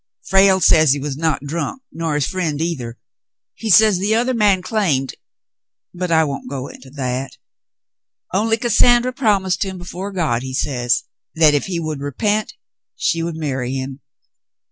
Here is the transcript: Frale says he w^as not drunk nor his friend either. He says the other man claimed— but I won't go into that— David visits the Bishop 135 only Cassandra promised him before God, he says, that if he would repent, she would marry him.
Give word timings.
Frale 0.23 0.59
says 0.61 0.93
he 0.93 0.99
w^as 0.99 1.15
not 1.15 1.43
drunk 1.45 1.83
nor 1.91 2.15
his 2.15 2.25
friend 2.25 2.59
either. 2.59 2.97
He 3.53 3.69
says 3.69 3.99
the 3.99 4.15
other 4.15 4.33
man 4.33 4.63
claimed— 4.63 5.13
but 5.93 6.09
I 6.09 6.23
won't 6.23 6.49
go 6.49 6.65
into 6.65 6.89
that— 6.89 7.37
David 8.33 8.49
visits 8.63 8.77
the 8.79 8.85
Bishop 8.99 9.03
135 9.13 9.13
only 9.13 9.13
Cassandra 9.13 9.13
promised 9.13 9.63
him 9.63 9.77
before 9.77 10.11
God, 10.11 10.41
he 10.41 10.55
says, 10.55 11.03
that 11.35 11.53
if 11.53 11.67
he 11.67 11.79
would 11.79 11.99
repent, 12.01 12.55
she 12.95 13.21
would 13.21 13.35
marry 13.35 13.75
him. 13.75 13.99